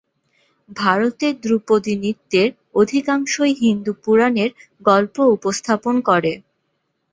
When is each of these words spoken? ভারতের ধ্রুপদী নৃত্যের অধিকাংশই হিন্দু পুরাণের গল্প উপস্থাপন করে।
ভারতের 0.77 1.33
ধ্রুপদী 1.43 1.93
নৃত্যের 1.97 2.49
অধিকাংশই 2.75 3.53
হিন্দু 3.61 3.91
পুরাণের 4.03 4.49
গল্প 4.81 5.15
উপস্থাপন 5.35 5.95
করে। 6.09 6.33